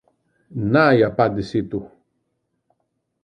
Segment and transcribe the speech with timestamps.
[0.49, 1.91] Να η απάντηση του!